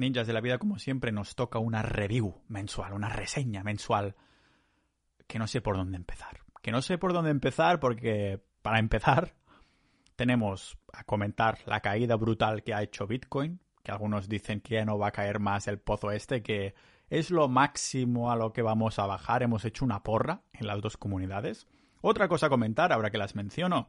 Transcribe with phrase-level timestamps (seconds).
[0.00, 4.16] ninjas de la vida, como siempre, nos toca una review mensual, una reseña mensual,
[5.26, 6.40] que no sé por dónde empezar.
[6.62, 9.34] Que no sé por dónde empezar porque, para empezar,
[10.16, 14.84] tenemos a comentar la caída brutal que ha hecho Bitcoin, que algunos dicen que ya
[14.84, 16.74] no va a caer más el pozo este, que
[17.08, 19.42] es lo máximo a lo que vamos a bajar.
[19.42, 21.66] Hemos hecho una porra en las dos comunidades.
[22.00, 23.88] Otra cosa a comentar, ahora que las menciono,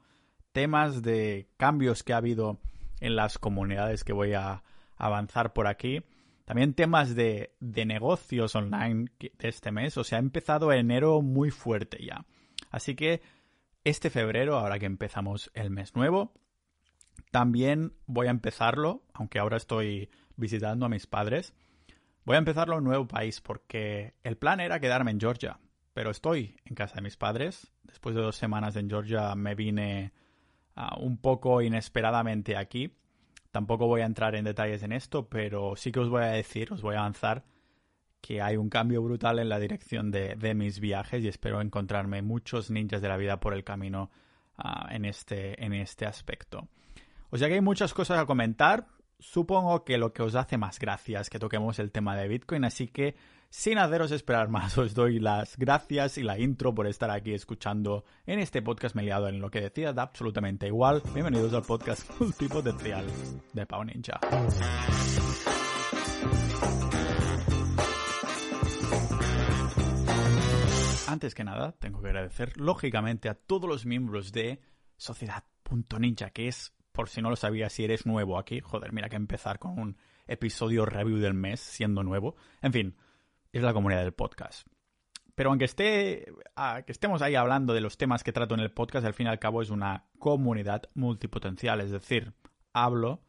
[0.51, 2.59] temas de cambios que ha habido
[2.99, 4.63] en las comunidades que voy a
[5.01, 6.03] avanzar por aquí.
[6.45, 9.97] También temas de, de negocios online de este mes.
[9.97, 12.25] O sea, ha empezado enero muy fuerte ya.
[12.69, 13.21] Así que
[13.83, 16.33] este febrero, ahora que empezamos el mes nuevo,
[17.31, 21.53] también voy a empezarlo, aunque ahora estoy visitando a mis padres.
[22.25, 25.59] Voy a empezarlo en un nuevo país porque el plan era quedarme en Georgia,
[25.93, 27.71] pero estoy en casa de mis padres.
[27.83, 30.13] Después de dos semanas en Georgia me vine
[30.75, 32.93] ah, un poco inesperadamente aquí.
[33.51, 36.71] Tampoco voy a entrar en detalles en esto, pero sí que os voy a decir,
[36.71, 37.43] os voy a avanzar
[38.21, 42.69] que hay un cambio brutal en la dirección de, mis viajes y espero encontrarme muchos
[42.69, 44.11] ninjas de la vida por el camino
[44.57, 46.69] ah, en, este, en este aspecto.
[47.31, 48.87] O sea que hay muchas cosas a comentar.
[49.21, 52.65] Supongo que lo que os hace más gracia es que toquemos el tema de Bitcoin,
[52.65, 53.15] así que
[53.51, 58.03] sin haceros esperar más, os doy las gracias y la intro por estar aquí escuchando
[58.25, 61.03] en este podcast me liado en lo que decía, da absolutamente igual.
[61.13, 63.05] Bienvenidos al podcast multipotencial
[63.53, 64.19] de Pau Ninja.
[71.07, 74.61] Antes que nada, tengo que agradecer lógicamente a todos los miembros de
[74.97, 79.15] Sociedad.ninja, que es, por si no lo sabías, si eres nuevo aquí, joder, mira que
[79.15, 79.97] empezar con un
[80.27, 82.35] episodio review del mes siendo nuevo.
[82.61, 82.95] En fin,
[83.51, 84.67] es la comunidad del podcast.
[85.35, 86.25] Pero aunque esté,
[86.85, 89.29] que estemos ahí hablando de los temas que trato en el podcast, al fin y
[89.29, 92.33] al cabo es una comunidad multipotencial, es decir,
[92.73, 93.21] hablo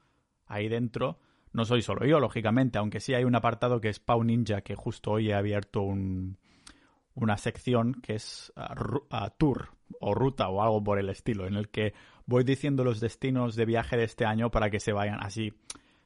[0.47, 1.21] ahí dentro.
[1.53, 4.75] No soy solo yo, lógicamente, aunque sí hay un apartado que es Pau Ninja, que
[4.75, 6.39] justo hoy he abierto un,
[7.15, 8.53] una sección que es
[9.39, 9.69] tour
[10.01, 11.95] o ruta o algo por el estilo, en el que
[12.27, 15.55] voy diciendo los destinos de viaje de este año para que se vayan así,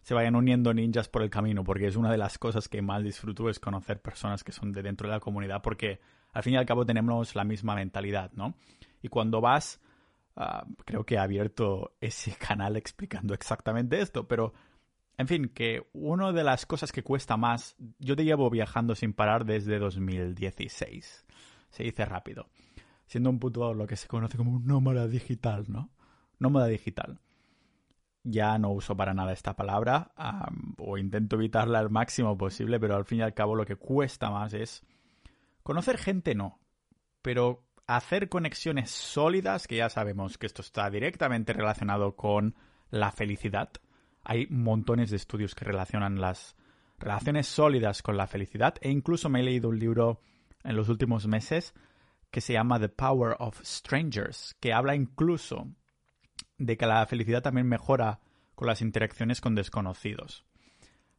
[0.02, 3.02] se vayan uniendo ninjas por el camino, porque es una de las cosas que más
[3.02, 6.00] disfruto es conocer personas que son de dentro de la comunidad, porque
[6.32, 8.54] al fin y al cabo tenemos la misma mentalidad, ¿no?
[9.02, 9.80] Y cuando vas,
[10.36, 14.52] ah, creo que he abierto ese canal explicando exactamente esto, pero
[15.18, 19.14] en fin, que una de las cosas que cuesta más, yo te llevo viajando sin
[19.14, 21.24] parar desde 2016.
[21.70, 22.48] Se dice rápido.
[23.06, 25.90] Siendo un puto lo que se conoce como un nómada digital, ¿no?
[26.38, 27.20] Nómada digital.
[28.22, 30.12] Ya no uso para nada esta palabra,
[30.78, 34.30] o intento evitarla al máximo posible, pero al fin y al cabo lo que cuesta
[34.30, 34.82] más es
[35.62, 36.58] conocer gente, no,
[37.22, 42.56] pero hacer conexiones sólidas, que ya sabemos que esto está directamente relacionado con
[42.90, 43.70] la felicidad
[44.28, 46.56] hay montones de estudios que relacionan las
[46.98, 50.20] relaciones sólidas con la felicidad e incluso me he leído un libro
[50.64, 51.74] en los últimos meses
[52.32, 55.68] que se llama The Power of Strangers, que habla incluso
[56.58, 58.20] de que la felicidad también mejora
[58.54, 60.44] con las interacciones con desconocidos.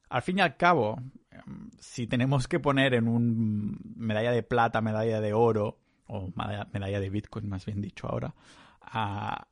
[0.10, 4.82] Al fin y al cabo, em, si tenemos que poner en un medalla de plata,
[4.82, 6.32] medalla de oro, o
[6.72, 8.34] medalla de Bitcoin más bien dicho ahora,
[8.82, 9.48] a,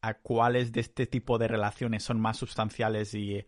[0.00, 3.46] a cuáles de este tipo de relaciones son más sustanciales y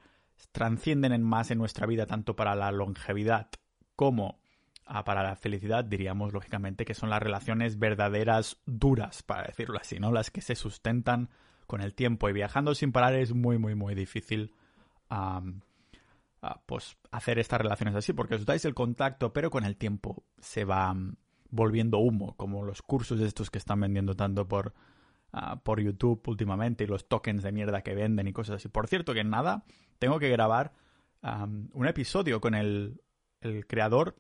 [0.53, 3.49] transcienden en más en nuestra vida, tanto para la longevidad
[3.97, 4.39] como
[4.87, 9.99] ah, para la felicidad, diríamos lógicamente que son las relaciones verdaderas duras, para decirlo así,
[9.99, 10.13] ¿no?
[10.13, 11.31] Las que se sustentan
[11.67, 12.29] con el tiempo.
[12.29, 14.53] Y viajando sin parar es muy, muy, muy difícil
[15.11, 15.43] ah,
[16.67, 20.65] pues hacer estas relaciones así, porque os dais el contacto, pero con el tiempo se
[20.65, 20.95] va
[21.51, 24.75] volviendo humo, como los cursos estos que están vendiendo tanto por
[25.37, 28.69] Ah, por YouTube últimamente y los tokens de mierda que venden y cosas así.
[28.69, 29.65] Por cierto, que nada
[29.99, 30.73] tengo que grabar
[31.73, 33.01] un episodio con el,
[33.41, 34.15] el creador,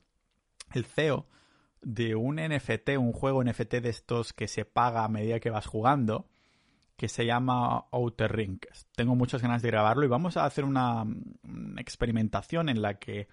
[0.72, 1.28] el CEO
[1.82, 5.66] de un NFT, un juego NFT de estos que se paga a medida que vas
[5.66, 6.26] jugando,
[6.96, 8.58] que se llama Outer Ring.
[8.94, 13.28] Tengo muchas ganas de grabarlo y vamos a hacer una, una, experimentación en la que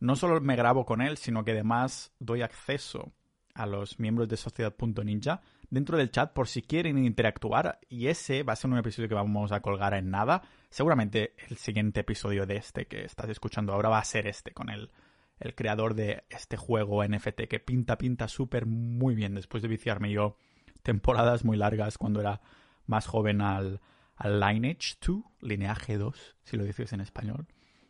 [0.00, 3.12] no solo me grabo con él, sino que además doy acceso
[3.54, 5.40] a los miembros de Sociedad.ninja
[5.70, 7.78] dentro del chat por si quieren interactuar.
[7.88, 10.42] Y ese va a ser un episodio que vamos a colgar en nada.
[10.70, 14.70] Seguramente el siguiente episodio de este que estás escuchando ahora va a ser este, con
[14.70, 14.90] el,
[15.38, 19.34] el creador de este juego NFT que pinta, pinta súper muy bien.
[19.34, 20.36] Después de viciarme yo
[20.82, 22.40] temporadas muy largas cuando era
[22.86, 23.80] más joven al,
[24.22, 27.46] Lineage 2, Lineaje 2, si lo dices en español.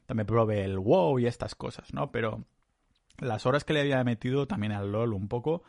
[0.06, 2.11] También probé el WoW y estas cosas, ¿no?
[2.11, 2.44] Pero
[3.19, 5.62] las horas que le había metido también al LOL un poco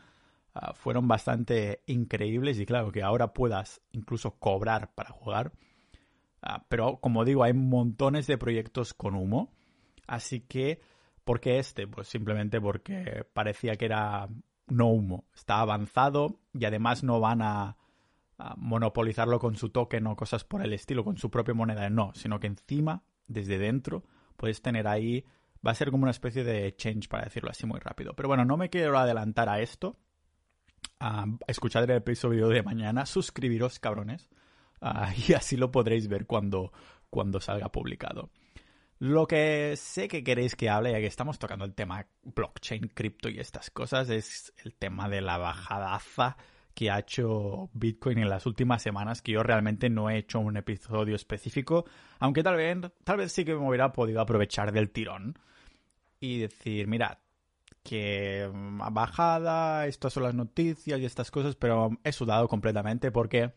[0.54, 5.52] ah, fueron bastante increíbles y claro que ahora puedas incluso cobrar para jugar.
[6.42, 9.52] Ah, pero como digo, hay montones de proyectos con humo.
[10.08, 10.80] Así que,
[11.24, 11.88] ¿por qué este?
[11.88, 14.30] Pues simplemente porque parecía que era
[14.68, 17.78] no humo, está avanzado y además no van a,
[18.58, 22.40] monopolizarlo con su token o cosas por el estilo, con su propia moneda, no, sino
[22.40, 24.04] que encima, desde dentro,
[24.38, 25.26] puedes tener ahí,
[25.66, 28.14] va a ser como una especie de change, para decirlo así muy rápido.
[28.16, 29.98] Pero bueno, no me quiero adelantar a esto,
[31.00, 34.30] a escuchar el episodio de mañana, suscribiros, cabrones,
[34.82, 36.72] ah, y así lo podréis ver cuando,
[37.10, 38.30] cuando salga publicado.
[38.98, 43.28] Lo que sé que queréis que hable, ya que estamos tocando el tema blockchain, cripto
[43.28, 46.38] y estas cosas, es el tema de la bajadaza
[46.76, 50.58] que ha hecho Bitcoin en las últimas semanas, que yo realmente no he hecho un
[50.58, 51.86] episodio específico,
[52.20, 55.40] aunque tal vez, tal vez sí que me hubiera podido aprovechar del tirón
[56.20, 57.18] y decir, mirad,
[57.82, 58.50] que
[58.92, 63.54] bajada, estas son las noticias y estas cosas, pero he sudado completamente porque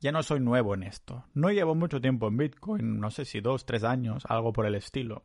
[0.00, 1.24] ya no soy nuevo en esto.
[1.34, 4.76] No llevo mucho tiempo en Bitcoin, no sé si dos, tres años, algo por el
[4.76, 5.24] estilo.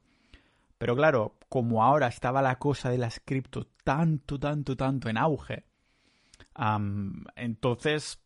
[0.78, 5.64] Pero claro, como ahora estaba la cosa de las cripto tanto, tanto, tanto en auge,
[7.36, 8.24] entonces,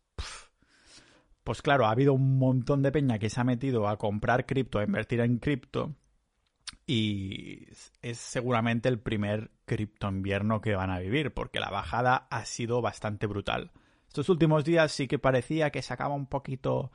[1.44, 4.78] pues claro, ha habido un montón de peña que se ha metido a comprar cripto,
[4.78, 5.94] a invertir en cripto,
[6.86, 7.68] y
[8.02, 12.82] es seguramente el primer cripto invierno que van a vivir, porque la bajada ha sido
[12.82, 13.70] bastante brutal.
[14.08, 16.90] Estos últimos días sí que parecía que sacaba un poquito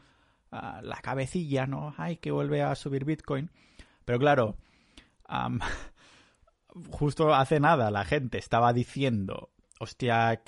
[0.51, 1.93] ah, la cabecilla, ¿no?
[1.97, 3.51] Ay, que vuelve a subir Bitcoin.
[4.03, 4.57] Pero claro,
[6.89, 9.49] justo hace nada la gente estaba diciendo,
[9.79, 10.41] hostia,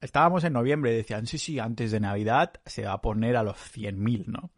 [0.00, 3.42] estábamos en noviembre y decían, sí, sí, antes de Navidad se va a poner a
[3.42, 4.50] los 100.000, ¿no?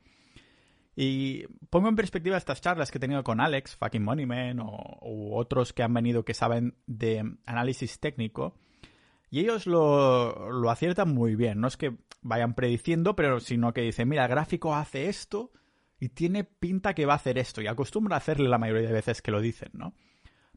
[1.01, 5.73] Y pongo en perspectiva estas charlas que he tenido con Alex, fucking Moneyman, o, otros
[5.73, 8.57] que han venido que saben de análisis técnico.
[9.31, 11.61] Y ellos lo, lo aciertan muy bien.
[11.61, 15.53] No es que vayan prediciendo, pero sino que dicen, mira, el gráfico hace esto
[16.01, 17.63] y tiene pinta que va a hacer esto.
[17.63, 19.95] Y acostumbra a hacerle la mayoría de veces que lo dicen, ¿no?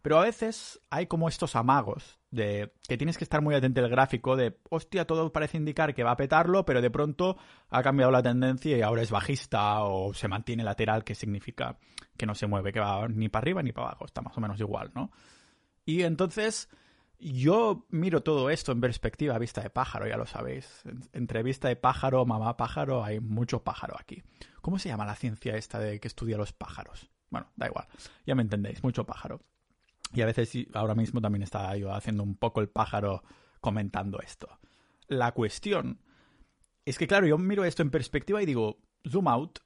[0.02, 3.90] Pero a veces hay como estos amagos de que tienes que estar muy atento al
[3.90, 7.38] gráfico de, hostia, todo parece indicar que va a petarlo, pero de pronto
[7.70, 11.78] ha cambiado la tendencia y ahora es bajista o se mantiene lateral, que significa
[12.18, 14.42] que no se mueve, que va ni para arriba ni para abajo, está más o
[14.42, 15.12] menos igual, ¿no?
[15.86, 16.70] Y entonces
[17.20, 20.84] yo miro todo esto en perspectiva, vista de pájaro, ya lo sabéis.
[21.14, 24.24] Entre vista de pájaro, mamá pájaro, hay mucho pájaro aquí.
[24.62, 27.10] ¿Cómo se llama la ciencia esta de que estudia los pájaros?
[27.30, 27.88] Bueno, da igual,
[28.26, 29.42] ya me entendéis, mucho pájaro.
[30.14, 33.24] Y a veces ahora mismo también está yo haciendo un poco el pájaro
[33.60, 34.60] comentando esto.
[35.08, 36.02] La cuestión
[36.86, 38.80] es que, claro, yo miro esto en perspectiva y digo,
[39.10, 39.60] zoom out,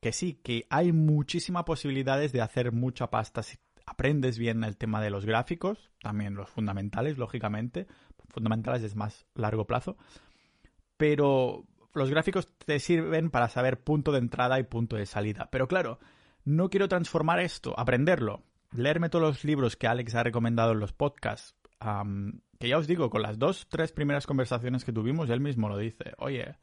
[0.00, 3.56] que sí, que hay muchísimas posibilidades de hacer mucha pasta si
[3.86, 7.86] aprendes bien el tema de los gráficos, también los fundamentales, lógicamente,
[8.28, 9.96] fundamentales es más largo plazo,
[10.96, 11.64] pero
[11.94, 15.48] los gráficos te sirven para saber punto de entrada y punto de salida.
[15.50, 15.98] Pero claro,
[16.44, 20.92] no quiero transformar esto, aprenderlo, leerme todos los libros que Alex ha recomendado en los
[20.92, 21.54] podcasts,
[22.58, 25.76] que ya os digo, con las dos, tres primeras conversaciones que tuvimos, él mismo lo
[25.76, 26.56] dice, oye,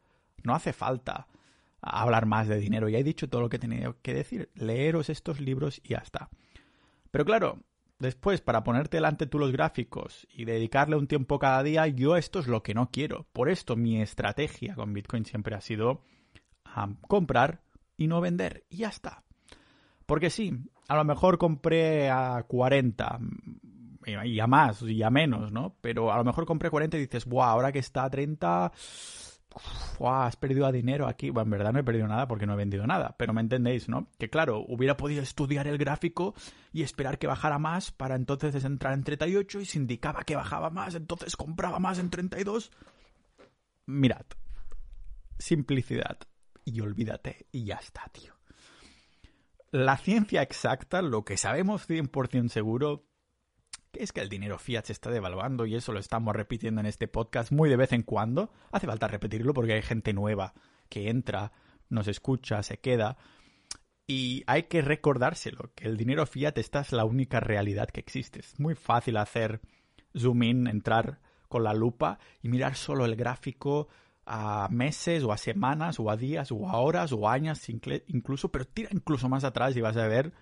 [0.44, 1.28] no hace falta
[1.82, 5.40] hablar más de dinero, ya he dicho todo lo que tenía que decir, leeros estos
[5.40, 6.30] libros y ya está.
[7.12, 7.60] Pero claro,
[8.00, 12.40] después para ponerte delante tú los gráficos y dedicarle un tiempo cada día, yo esto
[12.40, 13.28] es lo que no quiero.
[13.34, 16.02] Por esto mi estrategia con Bitcoin siempre ha sido
[17.08, 17.62] comprar
[17.98, 18.66] y no vender.
[18.70, 19.24] Y ya está.
[20.06, 20.54] Porque sí,
[20.88, 23.20] a lo mejor compré a 40
[24.06, 25.76] y a más y a menos, ¿no?
[25.82, 27.52] Pero a lo mejor compré 40 y dices, ¡buah!
[27.52, 28.72] Ahora que está a 30
[30.00, 31.30] has perdido dinero aquí.
[31.30, 33.90] Bueno, en verdad no he perdido nada porque no he vendido nada, pero me entendéis,
[33.90, 34.08] ¿no?
[34.18, 36.34] Que claro, hubiera podido estudiar el gráfico
[36.72, 40.70] y esperar que bajara más para entonces entrar en 38 y se indicaba que bajaba
[40.70, 42.72] más, entonces compraba más en 32.
[43.86, 44.26] Mirad,
[45.38, 46.18] simplicidad
[46.66, 48.34] y olvídate y ya está, tío.
[49.74, 53.08] La ciencia exacta, lo que sabemos 100% seguro,
[53.92, 56.86] que es que el dinero fiat se está devaluando y eso lo estamos repitiendo en
[56.86, 58.52] este podcast muy de vez en cuando.
[58.72, 60.54] Hace falta repetirlo porque hay gente nueva
[60.90, 61.54] que entra,
[61.90, 63.18] nos escucha, se queda.
[64.06, 68.42] Y hay que recordárselo, que el dinero fiat esta es la única realidad que existe.
[68.42, 69.60] Es muy fácil hacer
[70.16, 73.88] zoom in, entrar con la lupa y mirar solo el gráfico
[74.26, 77.68] a meses o a semanas o a días o a horas o a años
[78.08, 80.34] incluso, pero tira incluso más atrás y vas a ver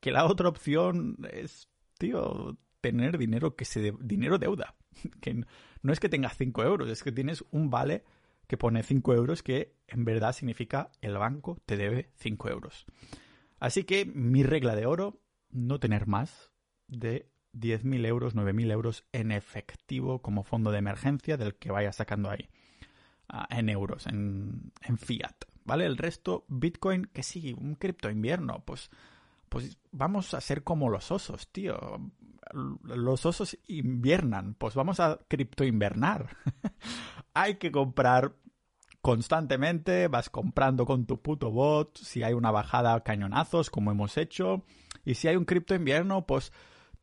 [0.00, 4.74] que la otra opción es, tío, tener dinero que se dinero deuda.
[5.20, 5.44] Que
[5.82, 8.04] no es que tengas 5 euros, es que tienes un vale
[8.46, 12.86] que pone 5 euros que en verdad significa el banco te debe 5 euros.
[13.58, 16.52] Así que mi regla de oro, no tener más
[16.86, 22.30] de 10.000 euros, 9.000 euros en efectivo como fondo de emergencia del que vaya sacando
[22.30, 22.63] ahí ah,
[23.50, 25.34] en euros, en, en fiat.
[25.64, 25.86] ¿Vale?
[25.86, 28.90] El resto, Bitcoin, que sí, un cripto invierno, pues
[29.54, 31.78] pues vamos a ser como los osos, tío.
[32.82, 36.36] Los osos inviernan, pues vamos a criptoinvernar.
[37.34, 38.34] hay que comprar
[39.00, 44.64] constantemente, vas comprando con tu puto bot, si hay una bajada cañonazos como hemos hecho,
[45.04, 46.52] y si hay un cripto invierno, pues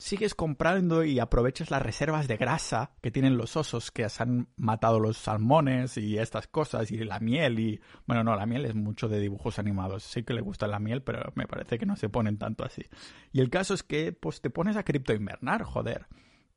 [0.01, 4.47] sigues comprando y aprovechas las reservas de grasa que tienen los osos que se han
[4.55, 8.73] matado los salmones y estas cosas y la miel y bueno no la miel es
[8.73, 10.01] mucho de dibujos animados.
[10.01, 12.83] Sí que le gusta la miel pero me parece que no se ponen tanto así.
[13.31, 16.07] Y el caso es que pues te pones a cripto invernar joder.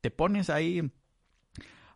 [0.01, 0.91] Te pones ahí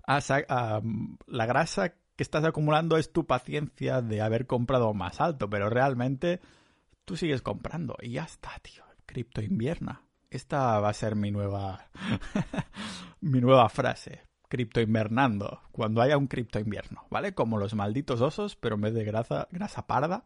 [0.06, 0.82] a, a
[1.26, 6.42] la grasa que estás acumulando es tu paciencia de haber comprado más alto pero realmente
[7.06, 8.84] tú sigues comprando y ya está tío.
[9.08, 11.88] Cripto invierna esta va a ser mi nueva
[13.22, 14.24] mi nueva frase.
[14.48, 15.62] Cripto invernando.
[15.72, 17.34] Cuando haya un cripto invierno, ¿vale?
[17.34, 20.24] Como los malditos osos, pero en vez de grasa, grasa parda.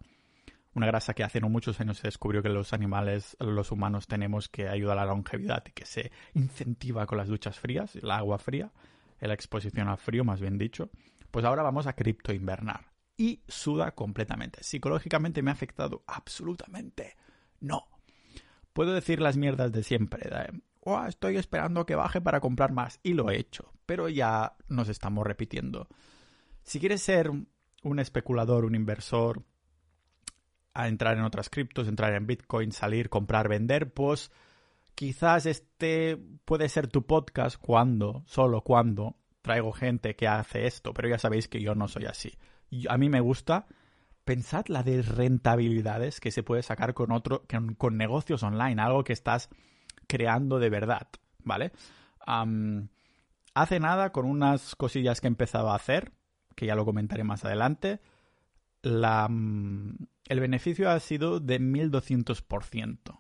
[0.75, 4.47] Una grasa que hace no muchos años se descubrió que los animales, los humanos, tenemos
[4.47, 8.39] que ayudar a la longevidad y que se incentiva con las duchas frías, el agua
[8.39, 8.71] fría,
[9.19, 10.89] la exposición al frío, más bien dicho.
[11.29, 12.91] Pues ahora vamos a cripto invernar.
[13.17, 14.63] Y suda completamente.
[14.63, 17.17] Psicológicamente me ha afectado absolutamente.
[17.59, 17.92] No
[18.73, 20.29] puedo decir las mierdas de siempre.
[20.81, 22.99] oh, estoy esperando que baje para comprar más.
[23.03, 23.71] Y lo he hecho.
[23.85, 25.87] Pero ya nos estamos repitiendo.
[26.63, 27.31] Si quieres ser
[27.83, 29.43] un especulador, un inversor,
[30.73, 34.31] a entrar en otras criptos, entrar en Bitcoin, salir, comprar, vender, pues
[34.95, 41.09] quizás este puede ser tu podcast cuando, solo cuando traigo gente que hace esto, pero
[41.09, 42.37] ya sabéis que yo no soy así.
[42.89, 43.67] A mí me gusta
[44.25, 47.45] pensad la de rentabilidades que se puede sacar con otro,
[47.77, 49.49] con, negocios online, algo que estás
[50.07, 51.07] creando de verdad,
[51.39, 51.71] ¿vale?
[52.25, 56.13] hace nada, con unas cosillas que he empezado a hacer,
[56.55, 57.99] que ya lo comentaré más adelante,
[58.81, 63.19] la, el beneficio ha sido de 1200%.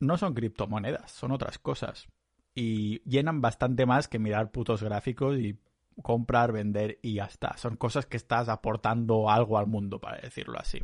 [0.00, 2.08] No son criptomonedas, son otras cosas.
[2.54, 5.58] Y llenan bastante más que mirar putos gráficos y
[6.00, 7.56] comprar, vender y ya está.
[7.56, 10.82] Son cosas que estás aportando algo al mundo, para decirlo así.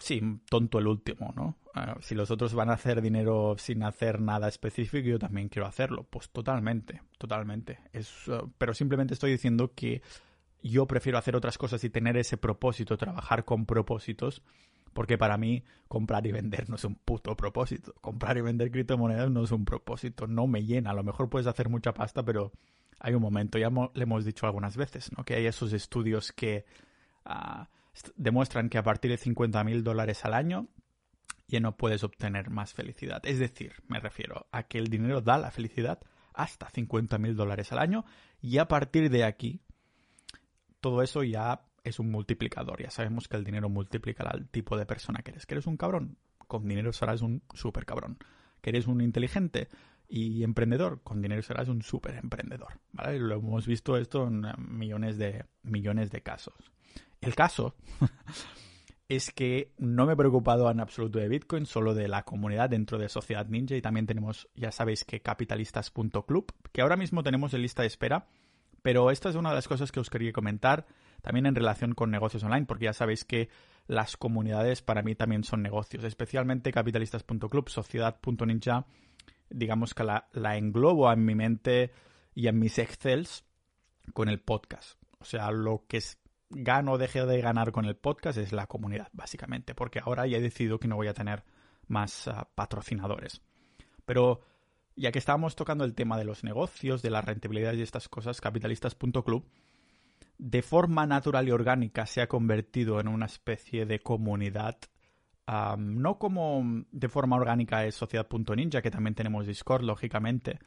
[0.00, 1.56] sí, tonto el último, ¿no?
[1.74, 5.66] Ah, si los otros van a hacer dinero sin hacer nada específico, yo también quiero
[5.66, 6.06] hacerlo.
[6.08, 7.80] Pues totalmente, totalmente.
[7.92, 10.02] Es, uh, pero simplemente estoy diciendo que
[10.62, 14.42] yo prefiero hacer otras cosas y tener ese propósito, trabajar con propósitos,
[14.94, 17.94] porque para mí comprar y vender no es un puto propósito.
[18.00, 20.90] Comprar y vender criptomonedas no es un propósito, no me llena.
[20.90, 22.52] A lo mejor puedes hacer mucha pasta, pero
[23.00, 25.24] hay un momento, ya le hemos dicho algunas veces, ¿no?
[25.24, 26.64] que hay esos estudios que
[27.24, 27.68] ah,
[28.16, 30.68] demuestran que a partir de 50 mil dólares al año
[31.48, 33.20] ya no puedes obtener más felicidad.
[33.26, 36.00] Es decir, me refiero a que el dinero da la felicidad
[36.32, 38.04] hasta 50 mil dólares al año
[38.40, 39.60] y a partir de aquí
[40.80, 42.82] todo eso ya es un multiplicador.
[42.82, 45.46] Ya sabemos que el dinero multiplica al tipo de persona que eres.
[45.46, 48.18] Que eres un cabrón, con dinero serás un súper cabrón.
[48.60, 49.68] Que eres un inteligente
[50.08, 52.80] y emprendedor, con dinero serás un súper emprendedor.
[52.92, 53.18] ¿vale?
[53.18, 56.72] Lo hemos visto esto en millones de, millones de casos.
[57.20, 57.74] El caso
[59.08, 62.98] es que no me he preocupado en absoluto de Bitcoin, solo de la comunidad dentro
[62.98, 67.62] de Sociedad Ninja y también tenemos, ya sabéis que capitalistas.club, que ahora mismo tenemos en
[67.62, 68.26] lista de espera,
[68.82, 70.86] pero esta es una de las cosas que os quería comentar
[71.24, 73.48] también en relación con negocios online, porque ya sabéis que
[73.86, 78.84] las comunidades para mí también son negocios, especialmente capitalistas.club, sociedad.ninja,
[79.48, 81.92] digamos que la, englobo en mi mente
[82.34, 83.46] y en mis excels
[84.12, 85.00] con el podcast.
[85.18, 86.18] O sea, lo que es,
[86.50, 90.36] gano o deje de ganar con el podcast es la comunidad, básicamente, porque ahora ya
[90.36, 91.42] he decidido que no voy a tener
[91.88, 93.40] más ah, patrocinadores.
[94.04, 94.42] Pero
[94.94, 98.42] ya que estábamos tocando el tema de los negocios, de la rentabilidad y estas cosas,
[98.42, 99.46] capitalistas.club
[100.38, 104.78] de forma natural y orgánica se ha convertido en una especie de comunidad.
[105.78, 110.58] no como de forma orgánica es Sociedad.ninja, que también tenemos Discord, lógicamente,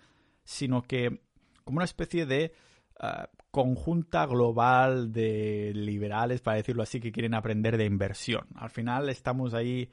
[0.44, 1.22] sino que
[1.64, 2.54] como una especie de
[3.00, 8.48] ah, conjunta global de liberales, para decirlo así, que quieren aprender de inversión.
[8.56, 9.90] Al final estamos ahí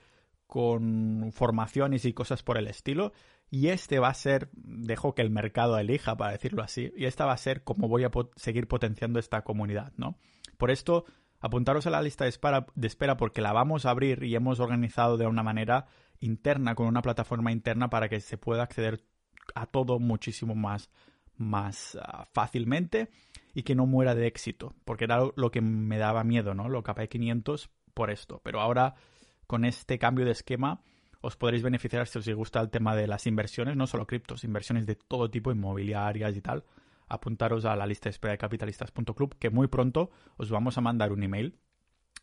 [0.46, 3.12] con formaciones y cosas por el estilo
[3.50, 7.26] y este va a ser, dejo que el mercado elija, para decirlo así, y esta
[7.26, 10.18] va a ser como voy a seguir potenciando esta comunidad, ¿no?
[10.56, 11.04] Por esto,
[11.40, 12.30] apuntaros a la lista de
[12.86, 15.86] espera, porque la vamos a abrir y hemos organizado de una manera
[16.20, 19.04] interna, con una plataforma interna para que se pueda acceder
[19.54, 20.90] a todo muchísimo más,
[21.36, 23.10] más ah, fácilmente
[23.52, 26.68] y que no muera de éxito, porque era lo que me daba miedo, ¿no?
[26.68, 28.94] Lo KP 500 por esto, pero ahora
[29.46, 30.80] con este cambio de esquema
[31.24, 34.84] os podréis beneficiar si os gusta el tema de las inversiones, no solo criptos, inversiones
[34.84, 36.64] de todo tipo, inmobiliarias y tal.
[37.08, 41.12] Apuntaros a la lista de espera de capitalistas.club, que muy pronto os vamos a mandar
[41.12, 41.56] un email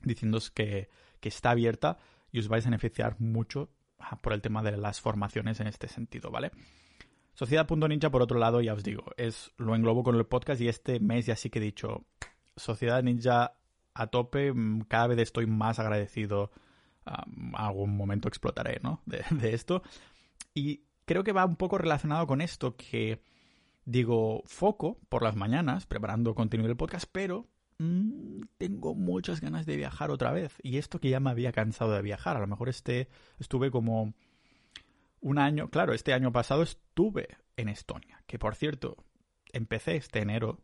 [0.04, 0.90] diciéndoos que,
[1.20, 1.98] que está abierta
[2.32, 5.88] y os vais a beneficiar mucho ah, por el tema de las formaciones en este
[5.88, 6.52] sentido, ¿vale?
[7.34, 11.00] Sociedad.ninja, por otro lado, ya os digo, es lo englobo con el podcast y este
[11.00, 12.06] mes ya sí que he dicho,
[12.56, 13.54] Sociedad Ninja
[13.96, 16.52] a tope, mm, cada vez estoy más agradecido,
[17.06, 19.02] algún momento explotaré, ¿no?
[19.06, 19.84] De, esto.
[20.54, 23.22] Y creo que va un poco relacionado con esto que
[23.86, 27.48] digo foco por las mañanas preparando contenido del podcast, pero
[27.80, 30.56] mm, tengo muchas ganas de viajar otra vez.
[30.62, 34.14] Y esto que ya me había cansado de viajar, a lo mejor este estuve como
[35.22, 38.98] un año, claro, este año pasado estuve en Estonia, que por cierto,
[39.54, 40.60] empecé este enero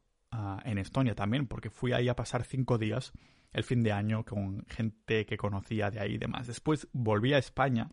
[0.65, 3.13] en Estonia también, porque fui ahí a pasar cinco días
[3.53, 6.47] el fin de año con gente que conocía de ahí y demás.
[6.47, 7.89] Después volví a España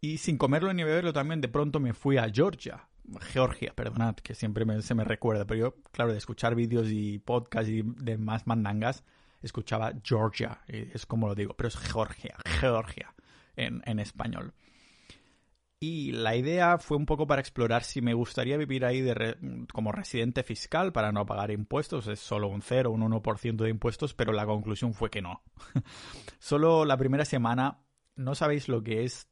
[0.00, 2.88] y sin comerlo ni beberlo también de pronto me fui a Georgia.
[3.32, 7.68] Georgia, perdonad, que siempre se me recuerda, pero yo, claro, de escuchar vídeos y podcasts
[7.68, 9.04] y de más mandangas,
[9.42, 13.12] escuchaba Georgia, es como lo digo, pero es Georgia, Georgia
[13.56, 14.54] en, en español.
[15.82, 19.92] Y la idea fue un poco para explorar si me gustaría vivir ahí de como
[19.92, 22.06] residente fiscal para no pagar impuestos.
[22.06, 25.42] Es solo un 0, un 1% de impuestos, pero la conclusión fue que no.
[26.38, 27.78] solo la primera semana
[28.14, 29.30] no sabéis lo que es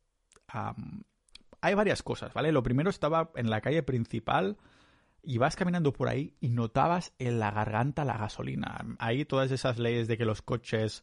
[1.61, 2.53] hay varias cosas, ¿vale?
[2.53, 4.57] Lo primero estaba en la calle principal
[5.23, 8.87] y vas caminando por ahí y notabas en la garganta la gasolina.
[8.99, 11.03] Ahí todas esas leyes de que los coches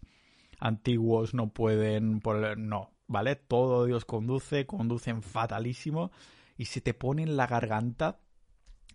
[0.59, 2.21] antiguos no pueden...
[2.21, 2.57] Por...
[2.57, 3.35] No, ¿vale?
[3.35, 6.11] Todo Dios conduce, conducen fatalísimo
[6.57, 8.19] y se te pone en la garganta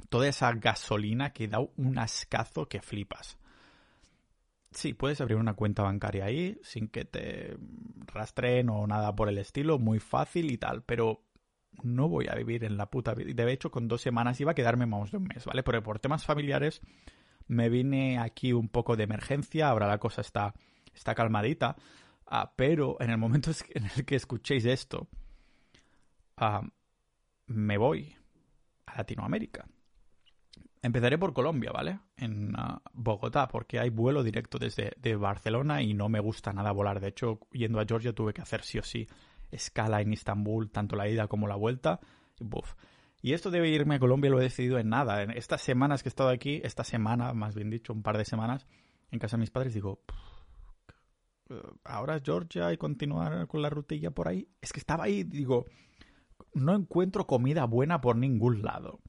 [0.08, 3.38] toda esa gasolina que da un ascazo que flipas.
[4.72, 7.56] Sí, puedes abrir una cuenta bancaria ahí sin que te
[8.06, 11.24] rastreen o nada por el estilo, muy fácil y tal, pero
[11.82, 13.44] no voy a vivir en la puta vida.
[13.44, 15.62] De hecho, con dos semanas iba a quedarme más de un mes, ¿vale?
[15.62, 16.80] Pero por temas familiares
[17.48, 20.54] me vine aquí un poco de emergencia, ahora la cosa está,
[20.94, 21.76] está calmadita,
[22.30, 25.08] ah, pero en el momento en el que escuchéis esto,
[26.36, 26.62] ah,
[27.46, 28.16] me voy
[28.86, 29.66] a Latinoamérica.
[30.82, 32.00] Empezaré por Colombia, ¿vale?
[32.16, 36.72] En ah, Bogotá, porque hay vuelo directo desde de Barcelona y no me gusta nada
[36.72, 37.00] volar.
[37.00, 39.06] De hecho, yendo a Georgia tuve que hacer sí o sí
[39.50, 42.00] escala en Istambul, tanto la ida como la vuelta.
[43.20, 45.22] Y esto debe irme a Colombia lo he decidido en nada.
[45.22, 48.24] En estas semanas que he estado aquí, esta semana, más bien dicho, un par de
[48.24, 48.66] semanas,
[49.10, 50.00] en casa de mis padres, digo,
[51.84, 54.48] ahora Georgia y continuar con la rutilla por ahí.
[54.60, 55.66] Es que estaba ahí, digo,
[56.54, 59.00] no encuentro comida buena por ningún lado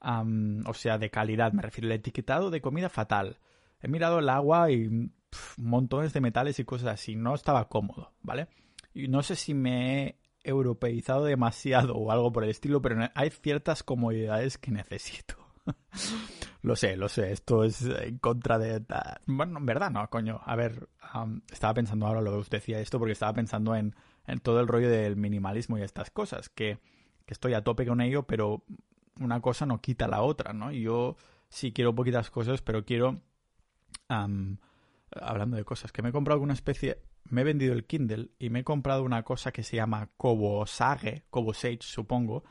[0.00, 1.88] o sea, de calidad, me refiero.
[1.88, 3.38] El etiquetado de comida fatal.
[3.80, 5.10] He mirado el agua y
[5.56, 7.16] montones de metales y cosas así.
[7.16, 8.48] No estaba cómodo, ¿vale?
[8.94, 13.30] Y no sé si me he europeizado demasiado o algo por el estilo, pero hay
[13.30, 15.36] ciertas comodidades que necesito.
[16.62, 18.84] Lo sé, lo sé, esto es en contra de...
[19.26, 20.40] Bueno, en verdad no, coño.
[20.44, 20.88] A ver,
[21.50, 23.94] estaba pensando ahora lo que usted decía esto porque estaba pensando en,
[24.26, 26.78] en todo el rollo del minimalismo y estas cosas, que,
[27.26, 28.64] que estoy a tope con ello, pero
[29.20, 30.72] una cosa no quita la otra, ¿no?
[30.72, 31.16] Yo
[31.48, 33.20] sí quiero poquitas cosas, pero quiero...
[34.08, 37.02] hablando de cosas, que me he comprado alguna especie...
[37.30, 40.64] Me he vendido el Kindle y me he comprado una cosa que se llama Kobo
[40.64, 42.42] Sage, Kobo Sage, supongo,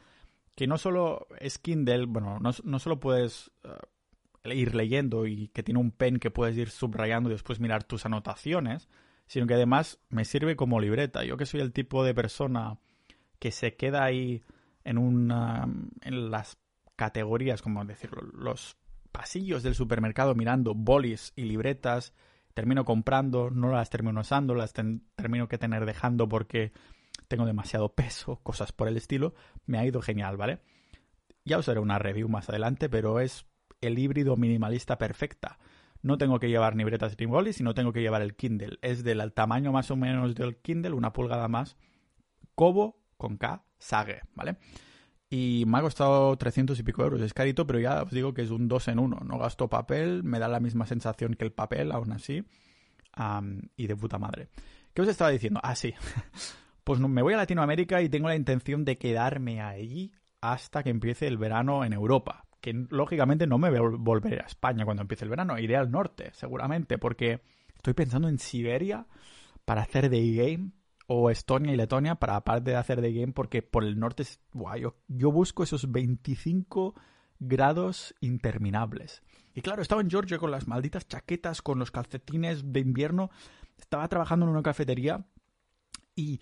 [0.57, 5.61] que no solo es Kindle, bueno, no, no solo puedes eh, ir leyendo y que
[5.61, 8.89] tiene un pen que puedes ir subrayando y después mirar tus anotaciones,
[9.27, 11.23] sino que además me sirve como libreta.
[11.23, 12.79] Yo que soy el tipo de persona
[13.37, 14.41] que se queda ahí
[14.83, 15.69] en una
[16.01, 16.57] en las
[16.95, 18.77] categorías, como decirlo, los
[19.11, 22.15] pasillos del supermercado mirando bolis y libretas,
[22.55, 26.71] termino comprando, no las termino usando, las termino que tener dejando porque
[27.27, 29.33] tengo demasiado peso, cosas por el estilo,
[29.65, 30.59] me ha ido genial, ¿vale?
[31.45, 33.45] Ya os haré una review más adelante, pero es
[33.81, 35.59] el híbrido minimalista perfecta.
[36.01, 38.77] No tengo que llevar libretas ni bolis, sino tengo que llevar el Kindle.
[38.81, 41.77] Es del tamaño más o menos del Kindle, una pulgada más.
[42.55, 44.57] Kobo con K, Sage, ¿vale?
[45.29, 47.21] Y me ha costado 300 y pico euros.
[47.21, 49.21] Es carito, pero ya os digo que es un 2 en 1.
[49.25, 52.43] No gasto papel, me da la misma sensación que el papel, aún así.
[53.75, 54.49] y de puta madre.
[54.93, 55.59] ¿Qué os estaba diciendo?
[55.63, 55.93] Ah, sí.
[56.87, 61.27] pues me voy a Latinoamérica y tengo la intención de quedarme allí hasta que empiece
[61.27, 62.45] el verano en Europa.
[62.61, 65.59] Que lógicamente no me volveré a España cuando empiece el verano.
[65.59, 67.41] Iré al norte, seguramente, porque
[67.75, 69.05] estoy pensando en Siberia
[69.65, 70.71] para hacer de game
[71.07, 74.39] o Estonia y Letonia para aparte de hacer de game porque por el norte es,
[75.09, 76.95] yo, busco esos 25
[77.37, 79.23] grados interminables.
[79.53, 83.29] Y claro, estaba en Georgia con las malditas chaquetas, con los calcetines de invierno,
[83.77, 85.25] estaba trabajando en una cafetería
[86.15, 86.39] y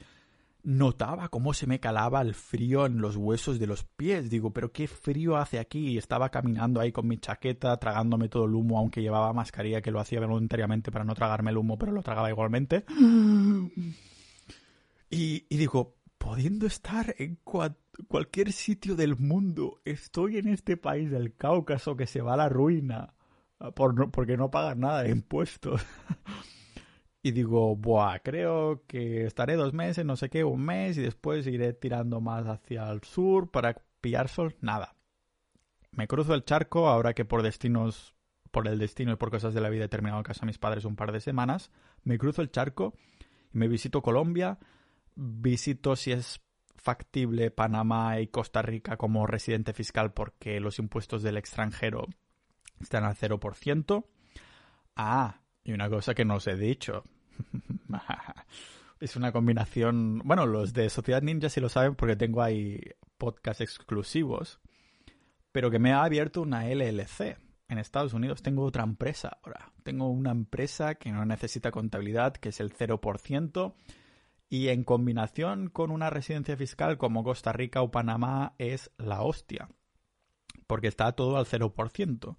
[0.66, 4.30] notaba cómo se me calaba el frío en los huesos de los pies.
[4.30, 5.90] Digo, pero qué frío hace aquí.
[5.90, 9.92] Y estaba caminando ahí con mi chaqueta, tragándome todo el humo, aunque llevaba mascarilla, que
[9.92, 12.84] lo hacía voluntariamente para no tragarme el humo, pero lo tragaba igualmente.
[15.10, 17.38] Y, digo, pudiendo estar en
[18.08, 22.50] cualquier sitio del mundo, estoy en este país del Cáucaso que se va a la
[22.50, 23.14] ruina
[23.76, 25.82] por porque no pagan nada de impuestos.
[27.26, 31.48] y digo, buah, creo que estaré dos meses, no sé qué, un mes, y después
[31.48, 34.56] iré tirando más hacia el sur para pillar sol.
[34.62, 34.94] Nada.
[35.90, 38.16] Me cruzo el charco ahora que por destinos,
[38.52, 40.60] por el destino y por cosas de la vida he terminado en casa de mis
[40.60, 41.72] padres un par de semanas.
[42.04, 42.94] Me cruzo el charco
[43.52, 44.60] y me visito Colombia,
[45.16, 46.40] visito si es
[46.76, 52.06] factible Panamá y Costa Rica como residente fiscal porque los impuestos del extranjero
[52.80, 54.06] están al 0%.
[54.96, 57.04] Ah, y una cosa que no os he dicho.
[59.00, 60.22] es una combinación.
[60.24, 62.80] Bueno, los de Sociedad Ninja sí lo saben porque tengo ahí
[63.18, 64.60] podcasts exclusivos.
[65.52, 67.38] Pero que me ha abierto una LLC.
[67.68, 69.72] En Estados Unidos tengo otra empresa ahora.
[69.84, 73.74] Tengo una empresa que no necesita contabilidad, que es el 0%.
[74.50, 79.70] Y en combinación con una residencia fiscal como Costa Rica o Panamá es la hostia.
[80.68, 82.36] Porque está todo al 0%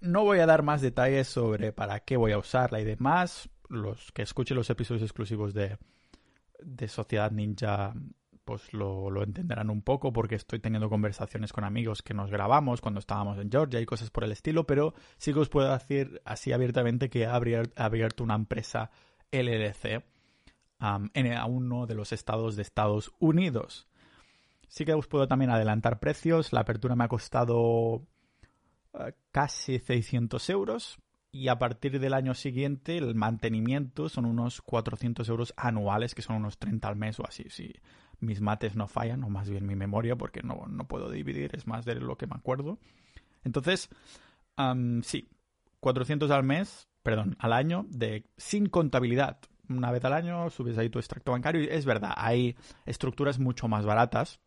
[0.00, 3.48] no voy a dar más detalles sobre para qué voy a usarla y demás.
[3.68, 5.76] Los que escuchen los episodios exclusivos de,
[6.60, 7.94] de Sociedad Ninja
[8.44, 12.80] pues lo, lo, entenderán un poco porque estoy teniendo conversaciones con amigos que nos grabamos
[12.80, 16.22] cuando estábamos en Georgia y cosas por el estilo, pero sí que os puedo decir
[16.24, 18.90] así abiertamente que he abierto una empresa
[19.32, 20.02] LLC
[21.12, 23.86] en uno de los estados de Estados Unidos.
[24.68, 26.52] Sí que os puedo también adelantar precios.
[26.54, 28.06] La apertura me ha costado
[29.30, 30.98] casi 600 euros
[31.30, 36.36] y a partir del año siguiente el mantenimiento son unos 400 euros anuales, que son
[36.36, 37.74] unos 30 al mes o así, si
[38.20, 41.66] mis mates no fallan, o más bien mi memoria, porque no, no puedo dividir, es
[41.66, 42.78] más de lo que me acuerdo.
[43.44, 43.88] Entonces,
[45.02, 45.28] sí,
[45.80, 49.38] 400 al mes, perdón, al año, de sin contabilidad.
[49.68, 53.68] Una vez al año subes ahí tu extracto bancario y es verdad, hay estructuras mucho
[53.68, 54.40] más baratas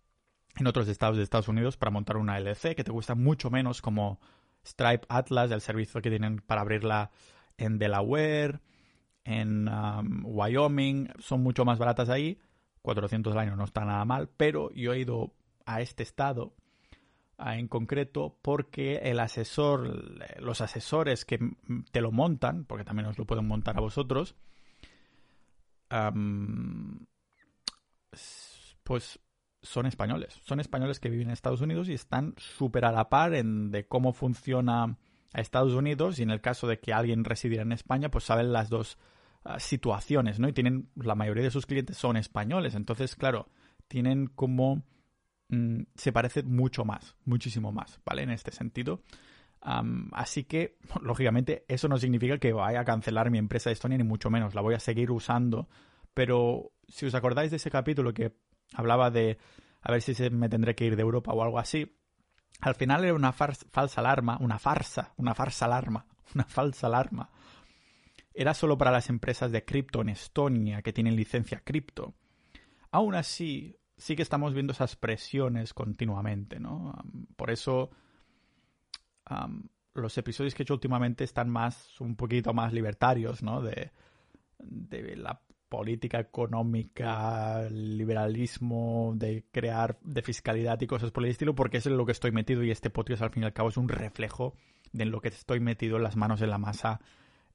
[0.58, 3.82] en otros estados de Estados Unidos para montar una LC que te cuesta mucho menos
[3.82, 4.20] como
[4.66, 7.12] Stripe Atlas, el servicio que tienen para abrirla
[7.58, 8.60] en Delaware,
[9.24, 12.40] en um, Wyoming, son mucho más baratas ahí.
[12.82, 15.34] 400 al año no está nada mal, pero yo he ido
[15.66, 16.56] a este estado
[17.38, 21.40] en concreto porque el asesor, los asesores que
[21.92, 24.36] te lo montan, porque también os lo pueden montar a vosotros,
[25.92, 27.06] um,
[28.84, 29.20] pues
[29.62, 30.40] son españoles.
[30.44, 33.86] Son españoles que viven en Estados Unidos y están súper a la par en de
[33.88, 34.98] cómo funciona
[35.34, 38.52] a Estados Unidos y en el caso de que alguien residiera en España, pues saben
[38.52, 38.98] las dos
[39.44, 40.48] ah, situaciones, ¿no?
[40.48, 43.50] Y tienen, la mayoría de sus clientes son españoles, entonces, claro,
[43.88, 44.84] tienen como...
[45.50, 48.24] Mm, se parece mucho más, muchísimo más, ¿vale?
[48.24, 49.04] En este sentido.
[49.62, 54.04] así que, lógicamente, eso no significa que vaya a cancelar mi empresa de Estonia, ni
[54.04, 54.56] mucho menos.
[54.56, 55.70] La voy a seguir usando.
[56.14, 58.34] Pero si os acordáis de ese capítulo que
[58.74, 59.38] hablaba de
[59.82, 61.98] a ver si se me tendré que ir de Europa o algo así.
[62.62, 66.06] Al final era una falsa alarma, una farsa, una farsa alarma,
[66.36, 67.30] una falsa alarma.
[68.34, 72.14] Era solo para las empresas de cripto en Estonia que tienen licencia cripto.
[72.92, 76.94] Aún así, sí que estamos viendo esas presiones continuamente, ¿no?
[77.36, 77.90] Por eso
[79.94, 83.62] los episodios que he hecho últimamente están más, un poquito más libertarios, ¿no?
[83.62, 83.92] De,
[84.60, 91.78] de la política económica, liberalismo, de crear, de fiscalidad y cosas por el estilo, porque
[91.78, 93.78] es en lo que estoy metido y este podcast al fin y al cabo es
[93.78, 94.54] un reflejo
[94.92, 97.00] de lo que estoy metido en las manos en la masa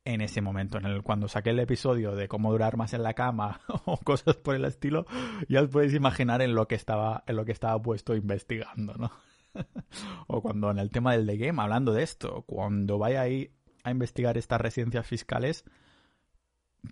[0.07, 0.79] en ese momento.
[0.79, 4.37] En el cuando saqué el episodio de cómo durar más en la cama o cosas
[4.37, 5.05] por el estilo,
[5.47, 9.13] ya os podéis imaginar en lo que estaba, en lo que estaba puesto investigando, ¿no?
[10.27, 13.51] o cuando en el tema del The Game, hablando de esto, cuando vaya ahí
[13.85, 15.67] a investigar estas residencias fiscales,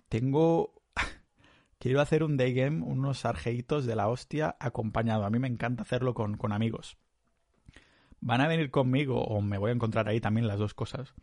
[0.07, 0.74] tengo
[1.79, 5.25] quiero hacer un day game, unos argeitos de la hostia acompañado.
[5.25, 6.97] A mí me encanta hacerlo con, con amigos.
[8.21, 11.13] Van a venir conmigo o me voy a encontrar ahí también las dos cosas.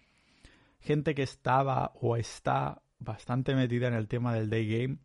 [0.81, 4.99] Gente que estaba o está bastante metida en el tema del day game.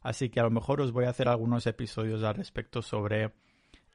[0.00, 3.32] Así que a lo mejor os voy a hacer algunos episodios al respecto sobre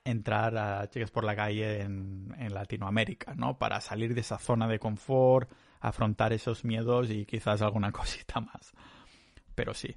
[0.04, 3.58] entrar a chicas por la calle en, Latinoamérica, ¿no?
[3.58, 8.74] Para salir de esa zona de confort, afrontar esos miedos y quizás alguna cosita más.
[9.56, 9.96] Pero sí,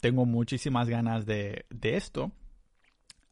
[0.00, 2.32] tengo muchísimas ganas de, esto.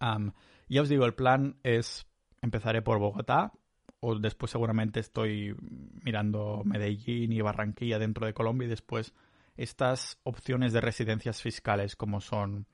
[0.01, 2.07] ya os digo, el plan es
[2.43, 3.53] empezaré por Bogotá
[4.01, 5.57] o después seguramente estoy
[6.05, 9.15] mirando Medellín y Barranquilla dentro de Colombia y después
[9.57, 12.67] estas opciones de residencias fiscales como son,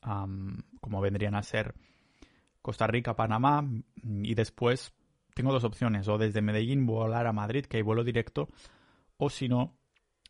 [0.00, 1.74] como vendrían a ser
[2.60, 3.64] Costa Rica, Panamá
[4.02, 4.94] y después
[5.34, 8.48] tengo dos opciones, o desde Medellín volar a Madrid, que hay vuelo directo,
[9.16, 9.76] o si no,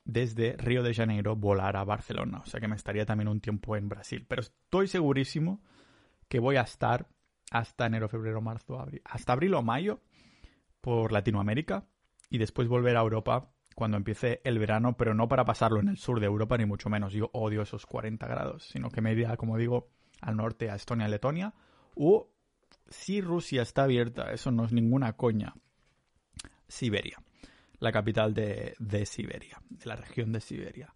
[0.04, 2.40] desde Río de Janeiro volar a Barcelona.
[2.44, 4.26] O sea que me estaría también un tiempo en Brasil.
[4.28, 5.62] Pero estoy segurísimo
[6.28, 7.08] que voy a estar
[7.50, 9.02] hasta enero, febrero, marzo, abril.
[9.04, 10.00] Hasta abril o mayo
[10.80, 11.86] por Latinoamérica
[12.30, 15.96] y después volver a Europa cuando empiece el verano, pero no para pasarlo en el
[15.96, 17.12] sur de Europa, ni mucho menos.
[17.12, 19.88] Yo odio esos 40 grados, sino que me iría, como digo,
[20.20, 21.54] al norte, a Estonia, Letonia,
[21.96, 22.30] o
[22.88, 25.54] si Rusia está abierta, eso no es ninguna coña,
[26.68, 27.22] Siberia,
[27.84, 30.94] la capital de, de Siberia, de la región de Siberia.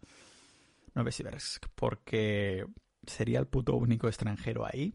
[0.94, 2.66] Novosibirsk, porque
[3.06, 4.94] sería el puto único extranjero ahí.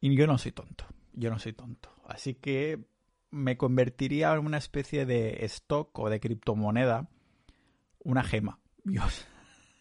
[0.00, 1.90] Y yo no soy tonto, yo no soy tonto.
[2.06, 2.86] Así que
[3.30, 7.10] me convertiría en una especie de stock o de criptomoneda,
[8.02, 8.60] una gema.
[8.82, 9.26] Dios.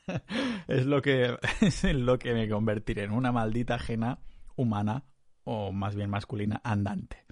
[0.67, 4.19] es lo que es en lo que me convertiré en una maldita gena
[4.55, 5.05] humana
[5.43, 7.25] o más bien masculina andante.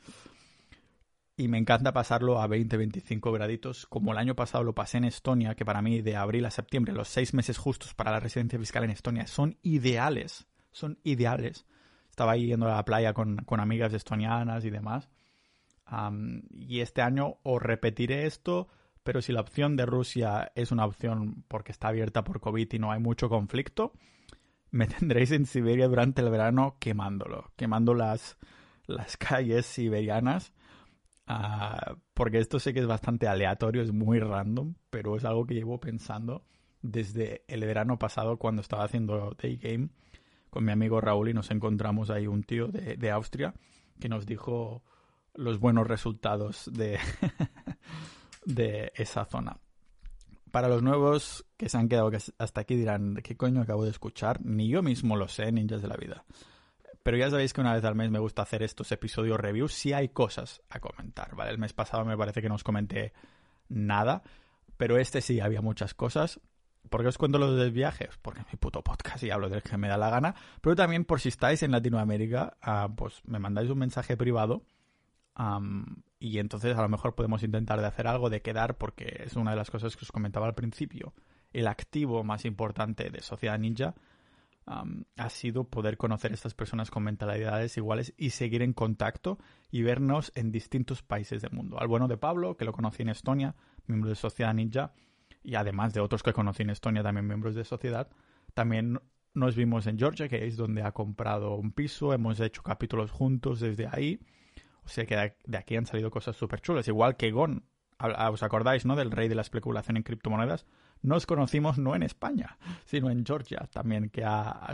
[1.37, 5.55] Y me encanta pasarlo a 20-25 graditos, como el año pasado lo pasé en Estonia,
[5.55, 8.83] que para mí de abril a septiembre, los seis meses justos para la residencia fiscal
[8.83, 10.47] en Estonia, son ideales.
[10.71, 11.65] Son ideales.
[12.09, 15.09] Estaba ahí yendo a la playa con, con amigas estonianas y demás
[16.51, 18.67] y este año os repetiré esto,
[19.03, 22.79] pero si la opción de Rusia es una opción porque está abierta por COVID y
[22.79, 23.93] no hay mucho conflicto,
[24.69, 28.37] me tendréis en Siberia durante el verano quemándolo, quemando las,
[28.85, 30.53] las calles siberianas.
[31.27, 35.55] Ah, porque esto sé que es bastante aleatorio, es muy random, pero es algo que
[35.55, 36.45] llevo pensando
[36.81, 39.89] desde el verano pasado cuando estaba haciendo Day Game
[40.49, 43.53] con mi amigo Raúl y nos encontramos ahí un tío de, de Austria
[43.99, 44.83] que nos dijo
[45.33, 46.97] los buenos resultados de,
[48.45, 49.59] de esa zona.
[50.51, 54.43] Para los nuevos que se han quedado hasta aquí dirán, ¿qué coño acabo de escuchar?
[54.43, 56.25] Ni yo mismo lo sé, ninjas de la vida.
[57.07, 59.93] Pero ya sabéis que una vez al mes me gusta hacer estos episodios reviews si
[59.93, 61.51] hay cosas a comentar, ¿vale?
[61.51, 63.13] El mes pasado me parece que no os comenté
[63.69, 64.23] nada,
[64.75, 66.41] pero este sí había muchas cosas.
[66.89, 68.09] ¿Por qué os cuento los de viajes?
[68.21, 70.35] Porque es mi puto podcast y hablo del que me da la gana.
[70.59, 74.65] Pero también por si estáis en Latinoamérica, ah, pues me mandáis un mensaje privado
[76.19, 79.51] y entonces a lo mejor podemos intentar de hacer algo, de quedar, porque es una
[79.51, 81.13] de las cosas que os comentaba al principio.
[81.53, 83.95] El activo más importante de Sociedad Ninja
[84.67, 89.39] ha sido poder conocer a estas personas con mentalidades iguales y seguir en contacto
[89.71, 91.79] y vernos en distintos países del mundo.
[91.79, 94.93] Al bueno de Pablo, que lo conocí en Estonia, miembro de Sociedad Ninja,
[95.41, 98.09] y además de otros que conocí en Estonia, también miembros de Sociedad,
[98.53, 98.99] también
[99.33, 103.61] nos vimos en Georgia, que es donde ha comprado un piso, hemos hecho capítulos juntos
[103.61, 104.19] desde ahí
[104.87, 106.87] o sea que de aquí han salido cosas súper chulas.
[106.87, 107.65] Igual que Gon,
[107.99, 108.95] ¿os acordáis, no?
[108.95, 110.65] Del rey de la especulación en criptomonedas.
[111.01, 114.23] Nos conocimos no en España, sino en Georgia también, que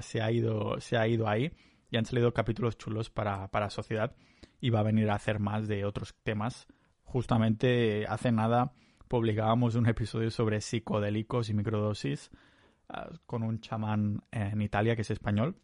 [0.02, 1.52] se, ha ido, se ha ido ahí.
[1.90, 4.16] Y han salido capítulos chulos para, para Sociedad.
[4.60, 6.68] Y va a venir a hacer más de otros temas.
[7.04, 8.74] Justamente hace nada
[9.08, 12.32] publicábamos un episodio sobre psicodélicos y microdosis
[12.90, 15.56] ah, con un chamán en Italia que es español.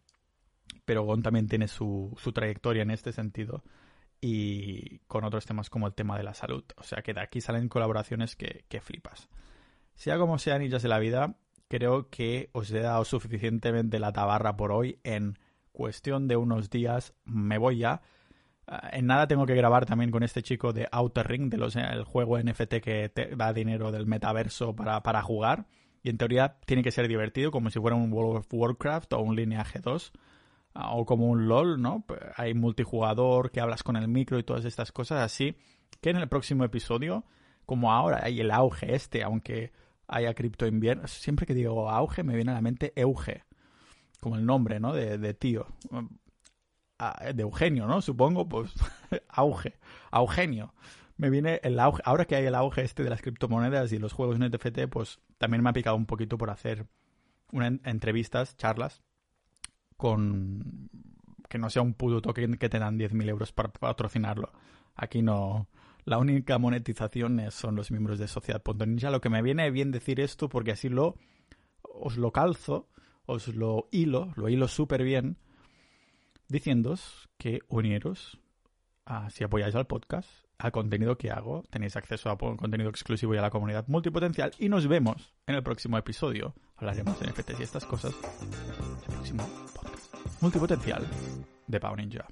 [0.86, 3.64] Pero Gon también tiene su, su trayectoria en este sentido
[4.22, 6.64] y con otros temas como el tema de la salud.
[6.78, 9.30] O sea que de aquí salen colaboraciones que, flipas.
[10.00, 11.36] Sea como sea, ninjas de la vida,
[11.68, 14.98] creo que os he dado suficientemente la tabarra por hoy.
[15.04, 15.38] En
[15.74, 18.02] cuestión de unos días me voy ya.
[18.66, 21.76] Ah, en nada tengo que grabar también con este chico de Outer Ring, de los,
[21.76, 25.66] el juego NFT que te da dinero del metaverso para, para jugar.
[26.02, 29.20] Y en teoría tiene que ser divertido, como si fuera un World of Warcraft o
[29.20, 30.14] un Lineage 2
[30.76, 32.06] o como un LOL, ¿no?
[32.08, 35.58] Pues hay multijugador que hablas con el micro y todas estas cosas así,
[36.00, 37.26] que en el próximo episodio,
[37.66, 39.74] como ahora hay el auge este, aunque
[40.10, 43.44] haya cripto invierno, siempre que digo auge me viene a la mente Euge,
[44.20, 44.94] como el nombre, ¿no?
[44.94, 45.68] De, tío.
[46.98, 48.02] Ah, de Eugenio, ¿no?
[48.02, 48.74] Supongo, pues
[49.30, 49.78] auge,
[50.12, 50.74] Eugenio.
[51.16, 54.14] Me viene el auge, ahora que hay el auge este de las criptomonedas y los
[54.14, 56.88] juegos NFT, pues también me ha picado un poquito por hacer
[57.84, 59.02] entrevistas, charlas
[60.00, 60.90] con
[61.50, 64.54] que no sea un puto token que te dan 10.000 euros para patrocinarlo.
[64.96, 65.68] Aquí no.
[66.10, 69.12] La única monetización son los miembros de Sociedad.ninja.
[69.12, 71.18] Lo que me viene bien decir esto porque así lo
[71.84, 72.90] os lo calzo,
[73.28, 75.38] os lo hilo, lo hilo súper bien,
[76.48, 78.40] diciéndoos que unieros,
[79.30, 83.44] si apoyáis al podcast, al contenido que hago, tenéis acceso a contenido exclusivo y a
[83.44, 86.56] la comunidad multipotencial y nos vemos en el próximo episodio.
[86.78, 88.16] Hablaremos de NFTs y estas cosas
[89.08, 89.48] el próximo
[90.42, 91.06] multipotencial
[91.68, 92.26] de Pau Ninja.